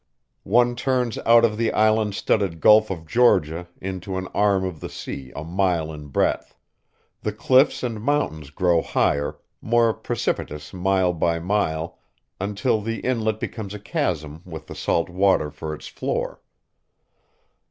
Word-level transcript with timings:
One 0.49 0.75
turns 0.75 1.19
out 1.27 1.45
of 1.45 1.57
the 1.57 1.71
island 1.73 2.15
studded 2.15 2.59
Gulf 2.59 2.89
of 2.89 3.05
Georgia 3.05 3.67
into 3.79 4.17
an 4.17 4.25
arm 4.33 4.65
of 4.65 4.79
the 4.79 4.89
sea 4.89 5.31
a 5.35 5.43
mile 5.43 5.93
in 5.93 6.07
breadth. 6.07 6.55
The 7.21 7.31
cliffs 7.31 7.83
and 7.83 8.01
mountains 8.01 8.49
grow 8.49 8.81
higher, 8.81 9.37
more 9.61 9.93
precipitous 9.93 10.73
mile 10.73 11.13
by 11.13 11.37
mile, 11.37 11.99
until 12.39 12.81
the 12.81 13.01
Inlet 13.01 13.39
becomes 13.39 13.75
a 13.75 13.79
chasm 13.79 14.41
with 14.43 14.65
the 14.65 14.73
salt 14.75 15.07
water 15.07 15.51
for 15.51 15.71
its 15.71 15.85
floor. 15.87 16.41